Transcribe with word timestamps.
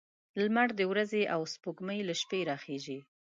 لمر 0.41 0.69
د 0.79 0.81
ورځې 0.91 1.21
او 1.33 1.41
سپوږمۍ 1.53 1.99
له 2.07 2.13
شپې 2.21 2.39
راخيژي 2.49 2.99